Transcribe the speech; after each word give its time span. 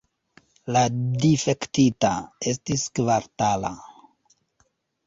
La 0.77 0.81
difektita 1.25 2.15
estis 2.55 2.87
kvartala. 2.97 3.75